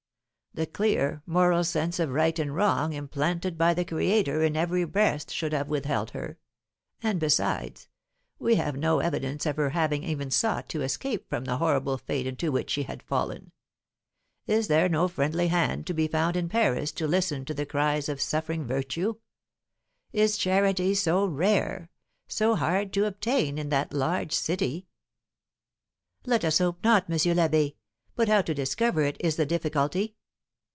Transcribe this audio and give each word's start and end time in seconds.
"The 0.53 0.65
clear, 0.65 1.23
moral 1.25 1.63
sense 1.63 1.97
of 1.97 2.09
right 2.09 2.37
and 2.37 2.53
wrong 2.53 2.91
implanted 2.91 3.57
by 3.57 3.73
the 3.73 3.85
Creator 3.85 4.43
in 4.43 4.57
every 4.57 4.83
breast 4.83 5.31
should 5.33 5.53
have 5.53 5.69
withheld 5.69 6.09
her; 6.11 6.37
and, 7.01 7.21
besides, 7.21 7.87
we 8.37 8.55
have 8.55 8.75
no 8.75 8.99
evidence 8.99 9.45
of 9.45 9.55
her 9.55 9.69
having 9.69 10.03
even 10.03 10.29
sought 10.29 10.67
to 10.67 10.81
escape 10.81 11.29
from 11.29 11.45
the 11.45 11.55
horrible 11.55 11.97
fate 11.97 12.27
into 12.27 12.51
which 12.51 12.69
she 12.69 12.83
had 12.83 13.01
fallen. 13.01 13.53
Is 14.45 14.67
there 14.67 14.89
no 14.89 15.07
friendly 15.07 15.47
hand 15.47 15.87
to 15.87 15.93
be 15.93 16.09
found 16.09 16.35
in 16.35 16.49
Paris 16.49 16.91
to 16.91 17.07
listen 17.07 17.45
to 17.45 17.53
the 17.53 17.65
cries 17.65 18.09
of 18.09 18.19
suffering 18.19 18.67
virtue? 18.67 19.13
Is 20.11 20.35
charity 20.35 20.93
so 20.95 21.25
rare, 21.25 21.89
so 22.27 22.55
hard 22.55 22.91
to 22.91 23.05
obtain 23.05 23.57
in 23.57 23.69
that 23.69 23.93
large 23.93 24.33
city?" 24.33 24.85
"Let 26.25 26.43
us 26.43 26.57
hope 26.57 26.83
not, 26.83 27.05
M. 27.09 27.13
l'Abbé; 27.15 27.75
but 28.17 28.27
how 28.27 28.41
to 28.41 28.53
discover 28.53 29.03
it 29.03 29.15
is 29.21 29.37
the 29.37 29.45
difficulty. 29.45 30.17